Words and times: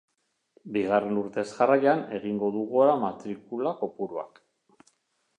Bigarren 0.75 1.17
urtez 1.23 1.43
jarraian 1.57 2.01
egin 2.19 2.39
du 2.55 2.63
gora 2.71 2.95
matrikulakopuruak. 3.03 4.41